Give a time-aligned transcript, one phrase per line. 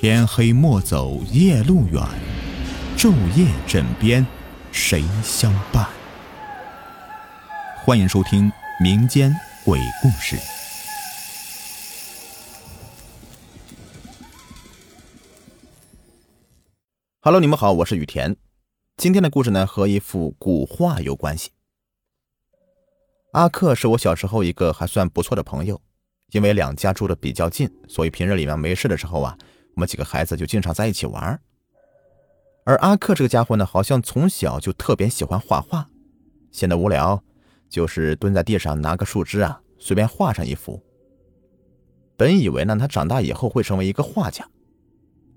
[0.00, 2.00] 天黑莫走夜路远，
[2.96, 4.24] 昼夜枕边
[4.70, 5.88] 谁相伴？
[7.84, 8.48] 欢迎收听
[8.80, 9.34] 民间
[9.64, 10.36] 鬼故事。
[17.20, 18.36] Hello，你们好，我是雨田。
[18.96, 21.50] 今天的故事呢，和一幅古画有关系。
[23.32, 25.82] 阿克是我小时候一个还算不错的朋友，
[26.30, 29.36] 因为两家住的比较近，所以平日里面没事的时候啊，
[29.78, 31.40] 我们几个孩子就经常在一起玩。
[32.64, 35.88] 而阿克这个家伙呢，好像从小就特别喜欢画画，
[36.50, 37.22] 闲得无聊，
[37.68, 40.82] 就是蹲在地上拿个树枝啊，随便画上一幅。
[42.16, 44.44] 本以为呢，他长大以后会成为一个画家，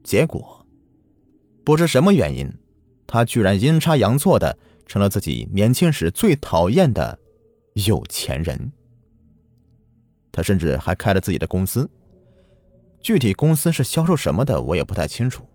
[0.03, 0.65] 结果
[1.63, 2.51] 不知什么原因，
[3.05, 7.19] 他居然阴差阳错的成了自己年轻时最讨厌的。
[7.85, 8.73] 有钱人，
[10.31, 11.87] 他甚至还开了自己的公司。
[13.01, 15.47] 具体公司是销售什么的，我也不太清楚。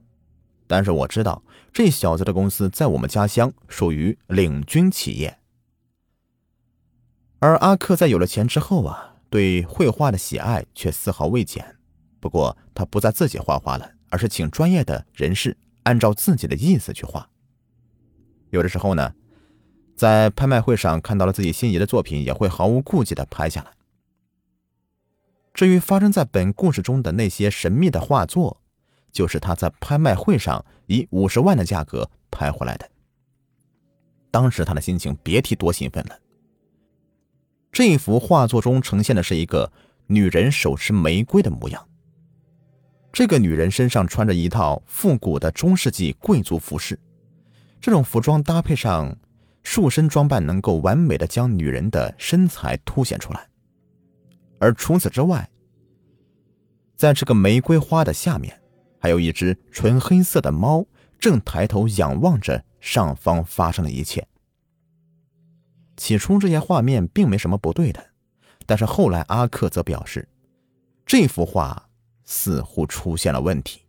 [0.66, 5.38] 但是我知道，这小子的公司在我们家乡属于领军企业。
[7.38, 11.76] 而阿克在有了钱之后啊，对绘画的喜爱却丝毫未减。
[12.18, 17.28] 不过他不再自己画画了，而是请专业的人士按照自己的意思去画。
[18.50, 19.12] 有的时候呢。
[19.96, 23.70] 在拍卖会上看到了自己心仪的作品，也会毫无顾忌的拍下来。
[25.56, 28.60] 至于发生在本故事中的那些神秘的画作，
[29.10, 32.86] 就是他在拍卖会上以五十万的价格拍回来的。
[34.30, 36.18] 当时他的心情别提多兴奋了。
[37.72, 39.72] 这幅画作中呈现的是一个
[40.08, 41.88] 女人手持玫瑰的模样。
[43.10, 47.00] 这个女人身上穿着一套复古的中世纪贵族服饰，
[47.80, 49.16] 这种服装搭配上。
[49.62, 53.48] 束身装扮能够完美的将女人的身材凸显出来，
[54.58, 55.48] 而除此之外，
[56.96, 58.60] 在这个玫瑰花的下面，
[58.98, 60.86] 还有一只纯黑色的猫
[61.18, 64.26] 正抬头仰望着上方发生的一切。
[65.96, 68.04] 起初这些画面并没什么不对的，
[68.66, 70.28] 但是后来阿克则表示，
[71.04, 71.88] 这幅画
[72.24, 73.82] 似乎出现了问题。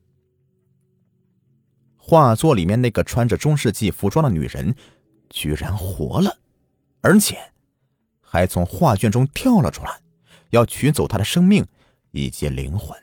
[1.96, 4.76] 画作里面那个穿着中世纪服装的女人。
[5.30, 6.38] 居然活了，
[7.02, 7.38] 而且
[8.22, 10.00] 还从画卷中跳了出来，
[10.50, 11.66] 要取走他的生命
[12.12, 12.98] 以及灵魂。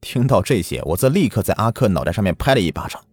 [0.00, 3.04] 听到这些，我则立刻在阿克脑袋上面拍了一巴掌。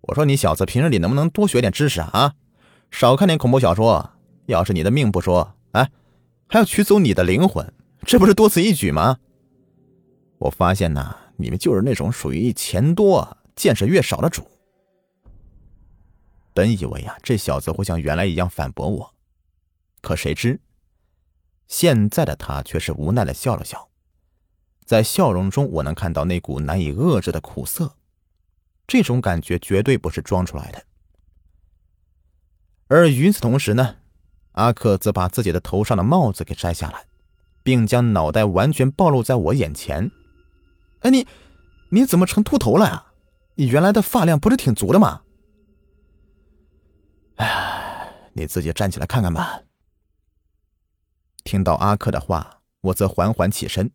[0.00, 2.34] 我说：“你小子平日里能不能多学点知识啊？
[2.90, 4.12] 少看点恐怖小说。
[4.46, 5.90] 要是你的命不说，哎，
[6.48, 7.72] 还要取走你的灵魂，
[8.04, 9.18] 这不是多此一举吗？”
[10.38, 14.42] 我发现呐，你们就是那种属于钱多见识越少的主。
[16.54, 19.14] 本以为啊，这小子会像原来一样反驳我，
[20.00, 20.58] 可谁知，
[21.70, 23.88] 现在的他却是无奈的笑了笑，
[24.84, 27.94] 在笑容中我能看到那股难以遏制的苦涩，
[28.88, 30.82] 这种感觉绝对不是装出来的。
[32.88, 33.98] 而与此同时呢，
[34.52, 37.06] 阿克则把自己的头上的帽子给摘下来，
[37.62, 40.10] 并将脑袋完全暴露在我眼前。
[41.02, 41.24] 哎，你
[41.90, 43.06] 你怎么成秃头了呀？
[43.54, 45.22] 你原来的发量不是挺足的吗？
[47.36, 49.62] 哎，你自己站起来看看吧。
[51.50, 53.90] 听到阿克的话，我则缓缓起身。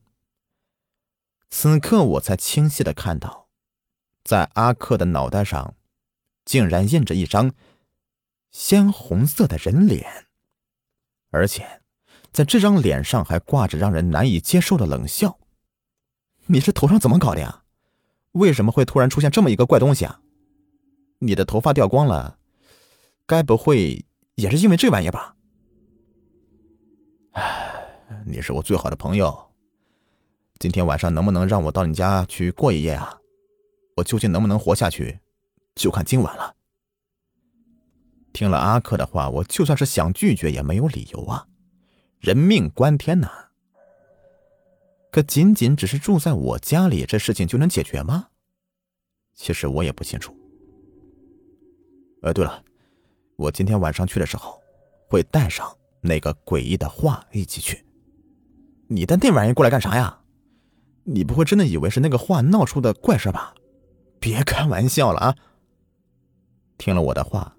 [1.50, 3.48] 此刻我才清晰的看到，
[4.26, 5.74] 在阿克的脑袋上，
[6.44, 7.54] 竟然印着一张
[8.52, 10.28] 鲜红色的人脸，
[11.30, 11.82] 而且
[12.34, 15.40] 在这张脸上还挂着让人难以接受的冷笑。
[16.48, 17.64] 你这头上怎么搞的呀？
[18.34, 20.20] 为什么会突然出现这么一个怪东西啊？
[21.20, 22.38] 你的头发掉光了。
[23.26, 24.06] 该不会
[24.36, 25.35] 也是因为这玩意吧？
[28.28, 29.52] 你是我最好的朋友，
[30.58, 33.20] 今天晚上能不能让我到你家去过一夜啊？
[33.98, 35.20] 我究竟能不能活下去，
[35.76, 36.56] 就看今晚了。
[38.34, 41.48] 听了阿克的话，我就算是想拒绝也没有理由啊，
[42.18, 43.30] 人命关天呐！
[45.12, 48.30] 可仅仅只是住在我家里，这事情就能解决吗？
[49.36, 50.36] 其实我也不清楚。
[52.24, 52.64] 呃，对了。
[53.36, 54.60] 我今天晚上去的时候，
[55.10, 57.85] 会带上那个诡异的画一起去。
[58.88, 60.22] 你带那玩意过来干啥呀？
[61.08, 63.54] 你不会真的以为是那个画闹出的怪事吧？
[64.20, 65.36] 别开玩笑了啊！
[66.78, 67.56] 听了我的话，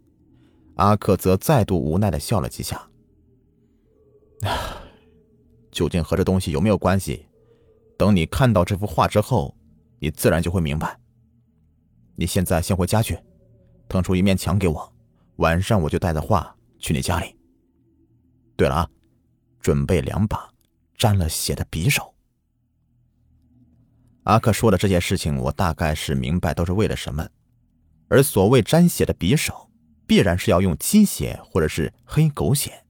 [0.76, 2.88] 阿克则再度无奈的笑了几下。
[5.70, 7.26] 究竟和这东西有没有关系？
[7.96, 9.56] 等你看到这幅画之后，
[10.00, 10.98] 你自然就会明白。
[12.16, 13.18] 你现在先回家去，
[13.88, 14.92] 腾出一面墙给我。
[15.36, 17.36] 晚上我就带着画去你家里。
[18.56, 18.90] 对了啊，
[19.60, 20.50] 准备两把
[20.96, 22.14] 沾了血的匕首。
[24.24, 27.28] 阿克说的这些事情，我大概是明白都是为了什么。
[28.08, 29.70] 而所谓沾血的匕首，
[30.06, 32.84] 必然是要用鸡血或者是黑狗血。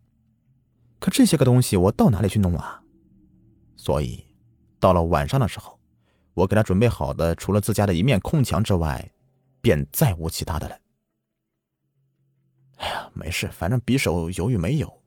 [0.98, 2.82] 可这些个东西我到哪里去弄啊？
[3.76, 4.26] 所以，
[4.80, 5.78] 到了晚上的时候，
[6.32, 9.12] 我给他准备好的，除了自家的一面空墙之外，
[9.60, 10.78] 便再无其他的了。
[12.76, 15.02] 哎呀，没事，反正匕首犹豫没有，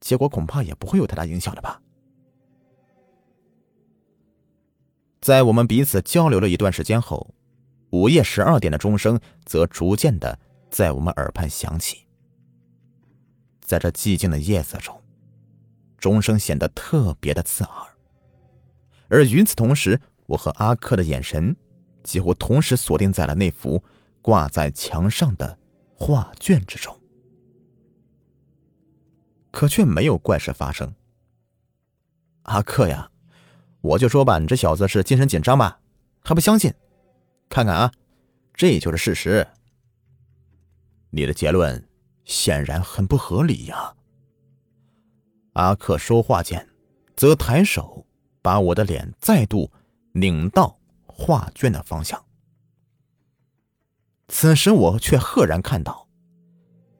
[0.00, 1.80] 结果恐怕也不会有太大影响的吧。
[5.26, 7.34] 在我们彼此交流了一段时间后，
[7.90, 10.38] 午夜十二点的钟声则逐渐的
[10.70, 12.06] 在我们耳畔响起。
[13.60, 15.02] 在这寂静的夜色中，
[15.98, 17.88] 钟声显得特别的刺耳。
[19.08, 21.56] 而与此同时，我和阿克的眼神
[22.04, 23.82] 几乎同时锁定在了那幅
[24.22, 25.58] 挂在墙上的
[25.96, 26.96] 画卷之中，
[29.50, 30.94] 可却没有怪事发生。
[32.42, 33.10] 阿克呀！
[33.86, 35.78] 我就说吧，你这小子是精神紧张吧？
[36.20, 36.74] 还不相信？
[37.48, 37.92] 看看啊，
[38.52, 39.46] 这就是事实。
[41.10, 41.88] 你的结论
[42.24, 43.94] 显然很不合理呀。
[45.52, 46.68] 阿克说话间，
[47.16, 48.04] 则抬手
[48.42, 49.70] 把我的脸再度
[50.12, 52.22] 拧到画卷的方向。
[54.28, 56.08] 此时我却赫然看到，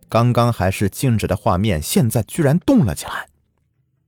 [0.08, 3.28] 刚刚还是静止的画面，现在居然动了起来。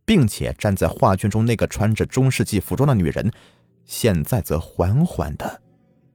[0.08, 3.30] 并且站在画卷中那个穿着中世纪服装的女人，
[3.84, 5.60] 现在则缓缓的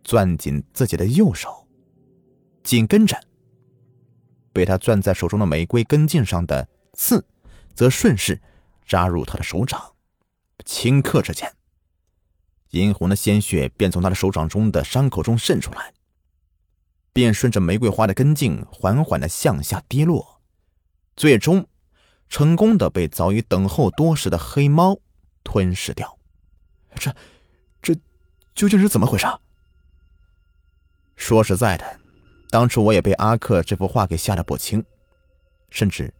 [0.03, 1.67] 攥紧自己的右手，
[2.63, 3.15] 紧跟着，
[4.51, 7.23] 被她攥在手中的玫瑰根茎上的刺，
[7.75, 8.41] 则顺势
[8.83, 9.93] 扎入她的手掌。
[10.65, 11.53] 顷刻之间，
[12.71, 15.93] 殷红的鲜血便从她的手掌中的伤口中渗出来，
[17.13, 20.41] 便顺着玫瑰花的根茎缓缓的向下跌落，
[21.15, 21.67] 最终。
[22.29, 24.99] 成功的被早已等候多时的黑猫
[25.43, 26.17] 吞噬掉，
[26.95, 27.15] 这，
[27.81, 27.93] 这
[28.55, 29.27] 究竟是怎么回事？
[31.15, 31.99] 说实在的，
[32.49, 34.83] 当初我也被阿克这幅画给吓得不轻，
[35.69, 36.13] 甚至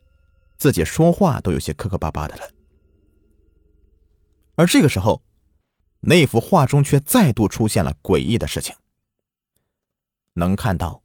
[0.58, 2.44] 自己说话都有些磕磕巴巴的了。
[4.56, 5.24] 而这个时候，
[6.02, 8.76] 那幅画中却再度出现了诡异的事情。
[10.34, 11.02] 能看到，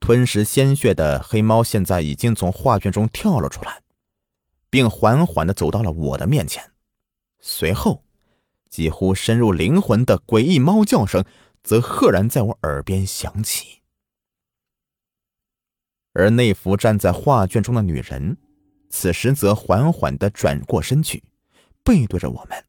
[0.00, 3.83] 吞食鲜血的黑猫现在已经从画卷中跳了出来。
[4.74, 6.72] 并缓缓的走到了我的面前，
[7.38, 8.02] 随后，
[8.68, 11.24] 几乎深入灵魂的诡异猫叫声
[11.62, 13.82] 则赫然在我耳边响起。
[16.12, 18.36] 而那幅站在画卷中的女人，
[18.90, 21.22] 此时则缓缓的转过身去，
[21.84, 22.64] 背对着我们。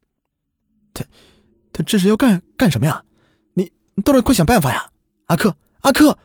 [0.94, 1.04] 他，
[1.74, 3.04] 他这是要干干什么呀？
[3.56, 4.92] 你，你到底快想办法呀，
[5.26, 6.16] 阿克，阿克！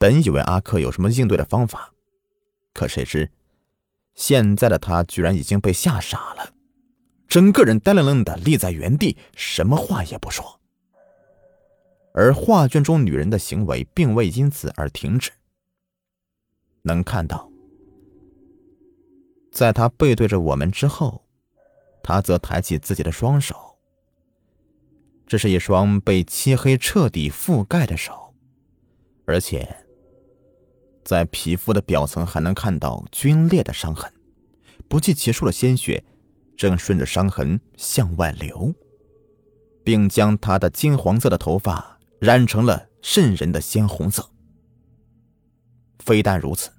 [0.00, 1.92] 本以为阿克有什么应对的方法，
[2.72, 3.30] 可谁知。
[4.18, 6.52] 现在的他居然已经被吓傻了，
[7.28, 10.60] 整个人呆愣愣的立在原地，什么话也不说。
[12.12, 15.30] 而画卷中女人的行为并未因此而停止。
[16.82, 17.48] 能看到，
[19.52, 21.24] 在她背对着我们之后，
[22.02, 23.78] 他则抬起自己的双手。
[25.28, 28.34] 这是一双被漆黑彻底覆盖的手，
[29.26, 29.84] 而且。
[31.08, 34.12] 在皮肤的表层还能看到皲裂的伤痕，
[34.90, 36.04] 不计其数的鲜血
[36.54, 38.74] 正顺着伤痕向外流，
[39.82, 44.30] 并将他的金黄色的头发染成了渗人的鲜红色。
[46.00, 46.70] 非但如此，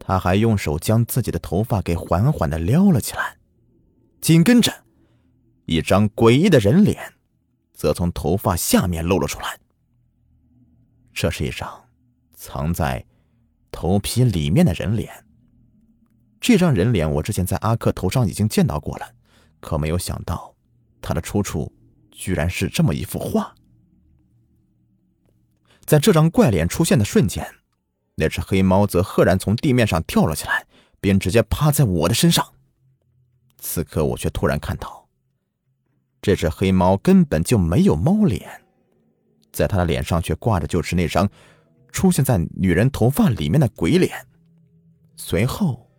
[0.00, 3.36] 他还用手将自己的头发给缓缓的撩了起来，
[4.20, 4.74] 紧跟着，
[5.66, 7.14] 一张诡异的人脸
[7.74, 9.60] 则从头发下面露了出来。
[11.14, 11.84] 这是一张
[12.34, 13.06] 藏在。
[13.70, 15.24] 头皮里面的人脸，
[16.40, 19.14] 这张人脸我之前在阿克头上已经见到过了，
[19.60, 20.54] 可没有想到，
[21.00, 21.72] 他的出处
[22.10, 23.54] 居然是这么一幅画。
[25.84, 27.46] 在这张怪脸出现的瞬间，
[28.14, 30.66] 那只黑猫则赫然从地面上跳了起来，
[31.00, 32.52] 并直接趴在我的身上。
[33.58, 35.08] 此刻我却突然看到，
[36.22, 38.62] 这只黑猫根本就没有猫脸，
[39.52, 41.28] 在它的脸上却挂着就是那张。
[41.92, 44.26] 出现在女人头发里面的鬼脸，
[45.16, 45.90] 随后，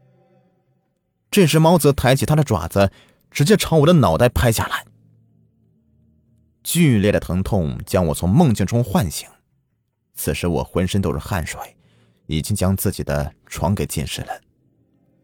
[1.30, 2.92] 这只猫则抬起它的爪子，
[3.30, 4.86] 直接朝我的脑袋拍下来。
[6.64, 9.28] 剧烈的疼痛将我从梦境中唤醒，
[10.14, 11.60] 此时我浑身都是汗水，
[12.28, 14.42] 已经将自己的床给浸湿了。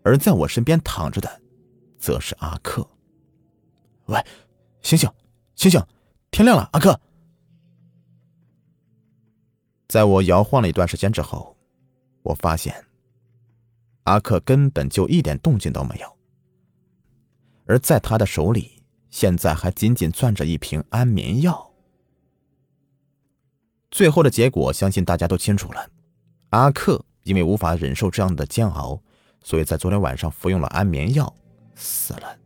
[0.03, 1.41] 而在我身边躺着的，
[2.00, 2.88] 则是阿克。
[4.05, 4.25] 喂，
[4.81, 5.09] 醒醒，
[5.55, 5.81] 醒醒，
[6.31, 7.00] 天亮了，阿克。
[9.88, 11.58] 在我摇晃了一段时间之后，
[12.24, 12.86] 我发现
[14.03, 16.17] 阿克根本就一点动静都没有，
[17.65, 21.72] 而在他的手里现在还紧紧攥着一瓶安眠药。
[23.89, 25.89] 最后的结果，相信大家都清楚了。
[26.50, 29.01] 阿克因为无法忍受这样的煎熬，
[29.44, 31.34] 所以在昨天晚上服用了安眠药，
[31.75, 32.38] 死了。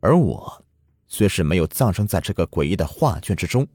[0.00, 0.64] 而我，
[1.08, 3.66] 虽是没有葬身在这个诡异的画卷之中，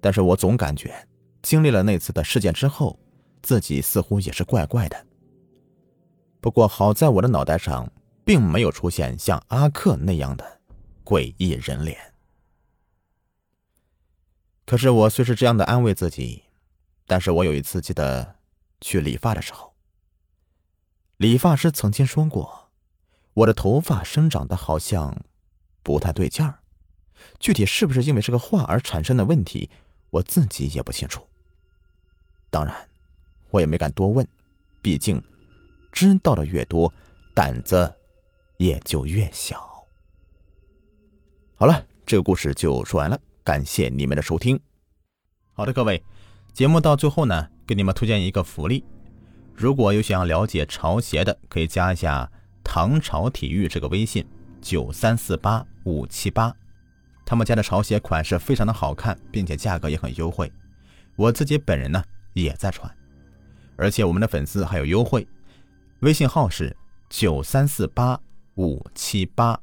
[0.00, 0.94] 但是我总感觉，
[1.42, 2.98] 经历了那次的事件之后，
[3.42, 5.06] 自己似乎也是怪怪的。
[6.40, 7.90] 不过好在我的脑袋上，
[8.24, 10.60] 并没有出现像阿克那样的
[11.04, 11.98] 诡异人脸。
[14.64, 16.44] 可是我虽是这样的安慰自己，
[17.06, 18.36] 但是我有一次记得
[18.80, 19.74] 去理发的时候，
[21.16, 22.70] 理发师曾经说过，
[23.34, 25.24] 我的头发生长的好像
[25.82, 26.60] 不太对劲儿，
[27.40, 29.68] 具体是不是因为这个画而产生的问题，
[30.10, 31.26] 我自己也不清楚。
[32.52, 32.76] 当然，
[33.48, 34.28] 我也没敢多问，
[34.82, 35.20] 毕竟
[35.90, 36.92] 知道的越多，
[37.34, 37.90] 胆子
[38.58, 39.58] 也就越小。
[41.54, 43.18] 好了，这个故事就说完了。
[43.42, 44.60] 感谢你们的收听。
[45.54, 46.04] 好的，各位，
[46.52, 48.84] 节目到最后呢，给你们推荐一个福利。
[49.54, 52.30] 如果有想要了解潮鞋的，可以加一下
[52.62, 54.26] 唐朝体育这个微信
[54.60, 56.54] 九三四八五七八，
[57.24, 60.52] 他们家的潮鞋款式非常的好看，并且价格也很优惠。
[61.16, 62.90] 我自己本人呢也在传，
[63.76, 65.26] 而且我们的粉丝还有优惠，
[66.00, 66.74] 微信号是
[67.08, 68.20] 九三四八
[68.56, 69.58] 五七八。